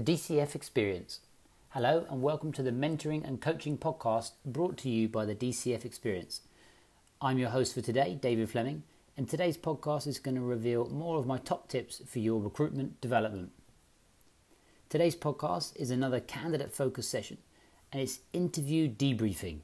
the 0.00 0.12
DCF 0.14 0.54
Experience. 0.54 1.20
Hello, 1.70 2.06
and 2.08 2.22
welcome 2.22 2.52
to 2.52 2.62
the 2.62 2.70
Mentoring 2.70 3.22
and 3.22 3.38
Coaching 3.38 3.76
Podcast 3.76 4.30
brought 4.46 4.78
to 4.78 4.88
you 4.88 5.10
by 5.10 5.26
the 5.26 5.34
DCF 5.34 5.84
Experience. 5.84 6.40
I'm 7.20 7.36
your 7.36 7.50
host 7.50 7.74
for 7.74 7.82
today, 7.82 8.18
David 8.18 8.48
Fleming, 8.48 8.84
and 9.14 9.28
today's 9.28 9.58
podcast 9.58 10.06
is 10.06 10.18
going 10.18 10.36
to 10.36 10.40
reveal 10.40 10.88
more 10.88 11.18
of 11.18 11.26
my 11.26 11.36
top 11.36 11.68
tips 11.68 12.00
for 12.06 12.18
your 12.18 12.40
recruitment 12.40 12.98
development. 13.02 13.50
Today's 14.88 15.16
podcast 15.16 15.76
is 15.76 15.90
another 15.90 16.20
candidate 16.20 16.72
focused 16.72 17.10
session, 17.10 17.36
and 17.92 18.00
it's 18.00 18.20
interview 18.32 18.88
debriefing. 18.88 19.58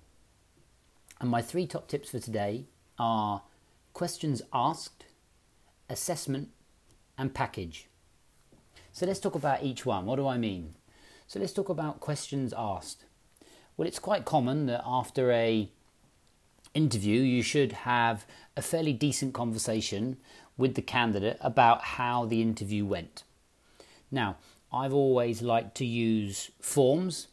And 1.18 1.30
my 1.30 1.40
three 1.40 1.66
top 1.66 1.88
tips 1.88 2.10
for 2.10 2.18
today 2.18 2.66
are 2.98 3.40
questions 3.94 4.42
asked, 4.52 5.06
assessment, 5.88 6.50
and 7.16 7.32
package. 7.32 7.88
So 8.96 9.04
let's 9.04 9.20
talk 9.20 9.34
about 9.34 9.62
each 9.62 9.84
one. 9.84 10.06
What 10.06 10.16
do 10.16 10.26
I 10.26 10.38
mean? 10.38 10.74
So 11.26 11.38
let's 11.38 11.52
talk 11.52 11.68
about 11.68 12.00
questions 12.00 12.54
asked. 12.56 13.04
Well, 13.76 13.86
it's 13.86 13.98
quite 13.98 14.24
common 14.24 14.64
that 14.68 14.82
after 14.86 15.30
a 15.32 15.68
interview, 16.72 17.20
you 17.20 17.42
should 17.42 17.72
have 17.72 18.24
a 18.56 18.62
fairly 18.62 18.94
decent 18.94 19.34
conversation 19.34 20.16
with 20.56 20.76
the 20.76 20.80
candidate 20.80 21.36
about 21.42 21.82
how 21.82 22.24
the 22.24 22.40
interview 22.40 22.86
went. 22.86 23.24
Now, 24.10 24.38
I've 24.72 24.94
always 24.94 25.42
liked 25.42 25.76
to 25.76 25.84
use 25.84 26.50
forms 26.62 27.28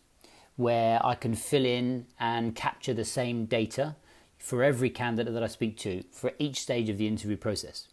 where 0.58 1.00
I 1.02 1.16
can 1.16 1.34
fill 1.34 1.66
in 1.66 2.08
and 2.20 2.58
capture 2.58 2.94
the 2.94 3.06
same 3.06 3.46
data 3.46 3.96
for 4.38 4.66
every 4.66 4.90
candidate 4.90 5.34
that 5.34 5.44
I 5.44 5.48
speak 5.48 5.78
to 5.78 6.04
for 6.12 6.34
each 6.40 6.60
stage 6.60 6.90
of 6.90 6.98
the 6.98 7.08
interview 7.08 7.38
process. 7.38 7.88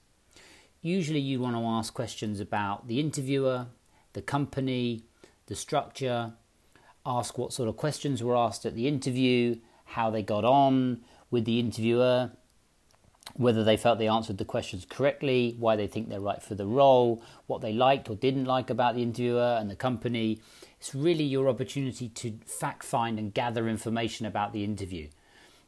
Usually, 0.82 1.20
you 1.20 1.40
want 1.40 1.56
to 1.56 1.62
ask 1.62 1.92
questions 1.92 2.40
about 2.40 2.88
the 2.88 3.00
interviewer, 3.00 3.66
the 4.14 4.22
company, 4.22 5.04
the 5.46 5.54
structure, 5.54 6.32
ask 7.04 7.36
what 7.36 7.52
sort 7.52 7.68
of 7.68 7.76
questions 7.76 8.22
were 8.22 8.36
asked 8.36 8.64
at 8.64 8.74
the 8.74 8.88
interview, 8.88 9.56
how 9.84 10.08
they 10.08 10.22
got 10.22 10.44
on 10.44 11.02
with 11.30 11.44
the 11.44 11.60
interviewer, 11.60 12.30
whether 13.34 13.62
they 13.62 13.76
felt 13.76 13.98
they 13.98 14.08
answered 14.08 14.38
the 14.38 14.44
questions 14.44 14.86
correctly, 14.88 15.54
why 15.58 15.76
they 15.76 15.86
think 15.86 16.08
they're 16.08 16.20
right 16.20 16.42
for 16.42 16.54
the 16.54 16.66
role, 16.66 17.22
what 17.46 17.60
they 17.60 17.74
liked 17.74 18.08
or 18.08 18.16
didn't 18.16 18.46
like 18.46 18.70
about 18.70 18.94
the 18.94 19.02
interviewer 19.02 19.58
and 19.60 19.70
the 19.70 19.76
company. 19.76 20.40
It's 20.78 20.94
really 20.94 21.24
your 21.24 21.48
opportunity 21.48 22.08
to 22.08 22.38
fact 22.46 22.84
find 22.84 23.18
and 23.18 23.34
gather 23.34 23.68
information 23.68 24.24
about 24.24 24.54
the 24.54 24.64
interview. 24.64 25.08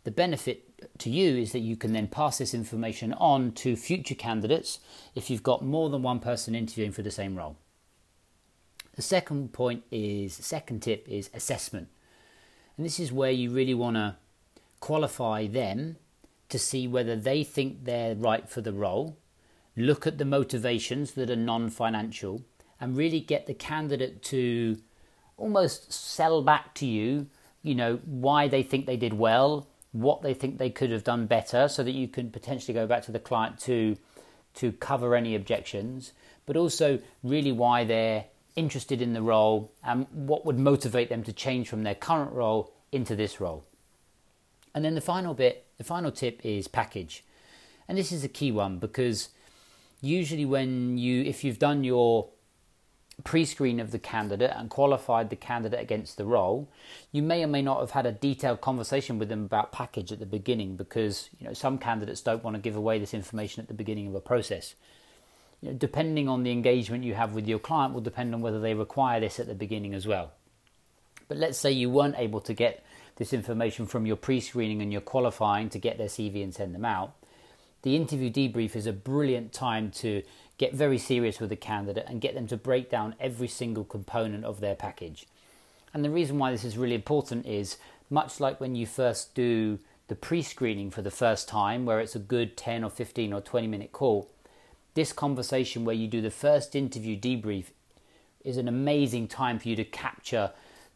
The 0.05 0.11
benefit 0.11 0.99
to 0.99 1.11
you 1.11 1.37
is 1.37 1.53
that 1.53 1.61
you 1.61 1.77
can 1.77 1.93
then 1.93 2.09
pass 2.09 2.39
this 2.39 2.55
information 2.55 3.13
on 3.15 3.53
to 3.53 3.77
future 3.77 4.17
candidates 4.17 4.81
if 5.15 5.31
you've 5.31 5.43
got 5.43 5.65
more 5.65 5.91
than 5.91 6.03
one 6.03 6.19
person 6.19 6.55
interviewing 6.55 6.93
for 6.93 7.03
the 7.03 7.11
same 7.11 7.37
role. 7.37 7.57
The 8.97 9.03
second 9.03 9.53
point 9.53 9.85
is, 9.91 10.35
second 10.35 10.83
tip 10.83 11.09
is 11.09 11.31
assessment. 11.33 11.89
And 12.77 12.85
this 12.85 12.99
is 12.99 13.13
where 13.13 13.31
you 13.31 13.51
really 13.51 13.75
want 13.75 13.97
to 13.97 14.17
qualify 14.81 15.47
them 15.47 15.97
to 16.49 16.59
see 16.59 16.87
whether 16.87 17.17
they 17.17 17.45
think 17.45 17.85
they're 17.85 18.15
right 18.15 18.49
for 18.49 18.61
the 18.61 18.73
role, 18.73 19.17
look 19.77 20.07
at 20.07 20.19
the 20.19 20.25
motivations 20.25 21.13
that 21.13 21.31
are 21.31 21.37
non 21.37 21.71
financial, 21.71 22.43
and 22.79 22.97
really 22.97 23.21
get 23.21 23.47
the 23.47 23.55
candidate 23.55 24.23
to 24.25 24.79
almost 25.39 25.93
sell 25.93 26.43
back 26.43 26.75
to 26.75 26.87
you, 26.87 27.29
you 27.63 27.75
know, 27.75 28.01
why 28.05 28.49
they 28.49 28.63
think 28.63 28.85
they 28.85 28.97
did 28.99 29.15
well, 29.15 29.67
what 29.93 30.23
they 30.23 30.35
think 30.35 30.59
they 30.59 30.71
could 30.71 30.91
have 30.91 31.05
done 31.05 31.27
better 31.27 31.69
so 31.69 31.83
that 31.85 31.93
you 31.93 32.09
can 32.09 32.31
potentially 32.31 32.75
go 32.75 32.87
back 32.87 33.03
to 33.05 33.13
the 33.13 33.19
client 33.19 33.59
to 33.59 33.97
to 34.55 34.73
cover 34.73 35.15
any 35.15 35.35
objections 35.35 36.13
but 36.47 36.57
also 36.57 36.99
really 37.23 37.53
why 37.53 37.85
they're 37.85 38.25
interested 38.57 39.01
in 39.01 39.13
the 39.13 39.23
role 39.23 39.73
and 39.85 40.07
what 40.11 40.45
would 40.45 40.59
motivate 40.59 41.09
them 41.09 41.23
to 41.23 41.33
change 41.33 41.69
from 41.69 41.83
their 41.83 41.95
current 41.95 42.33
role 42.33 42.73
into 42.91 43.17
this 43.17 43.41
role. 43.41 43.65
And 44.75 44.85
then 44.85 44.95
the 44.95 45.01
final 45.01 45.35
bit 45.35 45.67
the 45.79 45.85
final 45.85 46.11
tip 46.11 46.41
is 46.45 46.69
package. 46.69 47.25
And 47.89 47.99
this 47.99 48.13
is 48.13 48.25
a 48.25 48.29
key 48.29 48.53
one 48.53 48.79
because 48.79 49.31
usually 50.01 50.45
when 50.45 50.99
you 50.99 51.23
if 51.23 51.45
you've 51.45 51.59
done 51.59 51.85
your 51.85 52.29
pre-screen 53.25 53.79
of 53.79 53.91
the 53.91 53.99
candidate 53.99 54.53
and 54.55 54.71
qualified 54.71 55.31
the 55.31 55.37
candidate 55.37 55.81
against 55.81 56.17
the 56.17 56.25
role, 56.25 56.69
you 57.13 57.23
may 57.23 57.45
or 57.45 57.47
may 57.47 57.63
not 57.63 57.81
have 57.81 57.91
had 57.91 58.07
a 58.07 58.13
detailed 58.13 58.61
conversation 58.61 59.19
with 59.19 59.29
them 59.29 59.45
about 59.45 59.73
package 59.73 60.13
at 60.13 60.19
the 60.19 60.27
beginning 60.27 60.77
because 60.77 61.29
you 61.39 61.47
know 61.47 61.53
some 61.53 61.79
candidates 61.79 62.21
don't 62.21 62.43
want 62.43 62.57
to 62.57 62.63
give 62.63 62.77
away 62.77 62.99
this 62.99 63.15
information 63.15 63.61
at 63.61 63.69
the 63.69 63.75
beginning 63.75 64.09
of 64.09 64.15
a 64.15 64.21
process. 64.21 64.75
You 65.61 65.71
know, 65.71 65.75
depending 65.77 66.29
on 66.29 66.43
the 66.43 66.51
engagement 66.51 67.05
you 67.05 67.15
have 67.15 67.35
with 67.35 67.47
your 67.47 67.59
client 67.59 67.95
will 67.95 68.01
depend 68.01 68.35
on 68.35 68.41
whether 68.41 68.61
they 68.61 68.75
require 68.75 69.21
this 69.21 69.39
at 69.39 69.47
the 69.47 69.55
beginning 69.55 69.95
as 69.95 70.07
well. 70.07 70.33
But 71.29 71.37
let's 71.37 71.59
say 71.59 71.71
you 71.71 71.91
weren't 71.91 72.19
able 72.19 72.41
to 72.41 72.55
get 72.55 72.85
this 73.17 73.33
information 73.33 73.87
from 73.87 74.07
your 74.07 74.17
pre-screening 74.17 74.83
and 74.83 74.91
your 74.91 75.01
qualifying 75.01 75.69
to 75.71 75.79
get 75.79 75.99
their 75.99 76.09
CV 76.09 76.43
and 76.43 76.55
send 76.55 76.75
them 76.75 76.85
out. 76.85 77.13
The 77.83 77.97
interview 77.97 78.31
debrief 78.31 78.77
is 78.77 78.87
a 78.87 78.93
brilliant 78.93 79.53
time 79.53 79.91
to 79.93 80.23
get 80.57 80.75
very 80.75 80.99
serious 80.99 81.41
with 81.41 81.51
the 81.51 81.57
candidate 81.57 82.07
and 82.09 82.21
get 82.21 82.35
them 82.35 82.47
to 82.49 82.57
break 82.57 82.89
down 82.89 83.17
every 83.19 83.49
single 83.49 83.85
component 83.85 84.45
of 84.45 84.61
their 84.61 84.77
package. 84.77 85.27
And 85.93 86.05
the 86.05 86.11
reason 86.11 86.39
why 86.39 86.53
this 86.53 86.65
is 86.65 86.79
really 86.79 86.95
important 86.95 87.45
is 87.45 87.77
much 88.09 88.39
like 88.39 88.61
when 88.61 88.75
you 88.75 88.87
first 88.87 89.35
do 89.35 89.79
the 90.09 90.15
pre 90.15 90.43
screening 90.43 90.91
for 90.91 91.03
the 91.03 91.11
first 91.11 91.49
time, 91.49 91.85
where 91.85 92.01
it's 92.01 92.15
a 92.15 92.21
good 92.21 92.57
10 92.57 92.85
or 92.85 92.91
15 92.91 93.33
or 93.33 93.41
20 93.41 93.67
minute 93.67 93.93
call, 93.93 94.31
this 94.95 95.13
conversation 95.13 95.85
where 95.85 95.95
you 95.95 96.07
do 96.07 96.21
the 96.21 96.31
first 96.31 96.77
interview 96.77 97.19
debrief 97.19 97.67
is 98.45 98.57
an 98.57 98.69
amazing 98.69 99.27
time 99.27 99.59
for 99.59 99.69
you 99.69 99.77
to 99.77 99.85
capture 99.85 100.51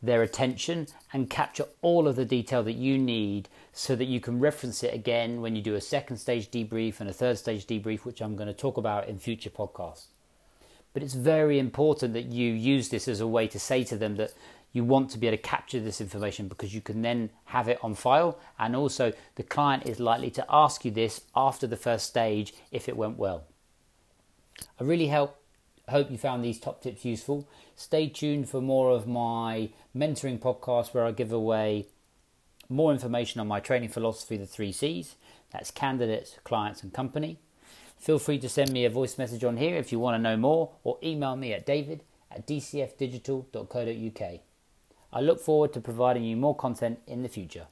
their 0.06 0.22
attention 0.22 0.86
and 1.12 1.28
capture 1.28 1.66
all 1.82 2.08
of 2.08 2.16
the 2.16 2.24
detail 2.24 2.62
that 2.62 2.74
you 2.74 2.98
need 2.98 3.48
so 3.72 3.94
that 3.96 4.06
you 4.06 4.20
can 4.20 4.40
reference 4.40 4.82
it 4.82 4.94
again 4.94 5.40
when 5.40 5.54
you 5.54 5.62
do 5.62 5.74
a 5.74 5.80
second 5.80 6.16
stage 6.16 6.50
debrief 6.50 7.00
and 7.00 7.10
a 7.10 7.12
third 7.12 7.38
stage 7.38 7.66
debrief, 7.66 8.04
which 8.04 8.22
I'm 8.22 8.36
going 8.36 8.48
to 8.48 8.54
talk 8.54 8.76
about 8.76 9.08
in 9.08 9.18
future 9.18 9.50
podcasts. 9.50 10.06
But 10.94 11.02
it's 11.02 11.14
very 11.14 11.58
important 11.58 12.14
that 12.14 12.26
you 12.26 12.52
use 12.52 12.88
this 12.88 13.06
as 13.06 13.20
a 13.20 13.26
way 13.26 13.48
to 13.48 13.58
say 13.58 13.84
to 13.84 13.96
them 13.96 14.16
that 14.16 14.32
you 14.72 14.84
want 14.84 15.10
to 15.10 15.18
be 15.18 15.26
able 15.26 15.36
to 15.36 15.42
capture 15.42 15.80
this 15.80 16.00
information 16.00 16.48
because 16.48 16.74
you 16.74 16.80
can 16.80 17.02
then 17.02 17.30
have 17.46 17.68
it 17.68 17.78
on 17.82 17.94
file. 17.94 18.38
And 18.58 18.74
also, 18.74 19.12
the 19.34 19.42
client 19.42 19.86
is 19.86 20.00
likely 20.00 20.30
to 20.32 20.46
ask 20.50 20.84
you 20.84 20.90
this 20.90 21.22
after 21.34 21.66
the 21.66 21.76
first 21.76 22.06
stage 22.06 22.54
if 22.70 22.88
it 22.88 22.96
went 22.96 23.18
well. 23.18 23.44
I 24.80 24.84
really 24.84 25.08
help 25.08 25.38
hope 25.88 26.10
you 26.10 26.18
found 26.18 26.44
these 26.44 26.58
top 26.58 26.82
tips 26.82 27.04
useful. 27.04 27.48
Stay 27.74 28.08
tuned 28.08 28.48
for 28.48 28.60
more 28.60 28.90
of 28.90 29.06
my 29.06 29.70
mentoring 29.96 30.38
podcast 30.38 30.92
where 30.92 31.04
I 31.04 31.12
give 31.12 31.32
away 31.32 31.86
more 32.68 32.92
information 32.92 33.40
on 33.40 33.46
my 33.46 33.60
training 33.60 33.90
philosophy, 33.90 34.36
the 34.36 34.46
three 34.46 34.72
C's. 34.72 35.14
That's 35.52 35.70
candidates, 35.70 36.36
clients, 36.42 36.82
and 36.82 36.92
company. 36.92 37.38
Feel 37.98 38.18
free 38.18 38.38
to 38.38 38.48
send 38.48 38.72
me 38.72 38.84
a 38.84 38.90
voice 38.90 39.16
message 39.16 39.44
on 39.44 39.56
here 39.56 39.76
if 39.76 39.92
you 39.92 39.98
want 39.98 40.16
to 40.16 40.22
know 40.22 40.36
more, 40.36 40.72
or 40.84 40.98
email 41.02 41.36
me 41.36 41.52
at 41.52 41.64
david 41.64 42.02
at 42.30 42.46
dcfdigital.co.uk. 42.46 44.40
I 45.12 45.20
look 45.20 45.40
forward 45.40 45.72
to 45.72 45.80
providing 45.80 46.24
you 46.24 46.36
more 46.36 46.54
content 46.54 46.98
in 47.06 47.22
the 47.22 47.28
future. 47.28 47.68